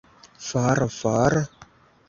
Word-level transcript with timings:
For, 0.45 0.87
for! 0.97 1.31